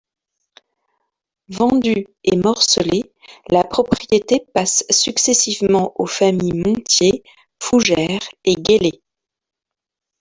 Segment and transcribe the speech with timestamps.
[1.49, 3.03] Vendue et morcelée,
[3.51, 7.21] la propriété passe successivement aux familles Montier,
[7.61, 8.99] Fougère et Guélé.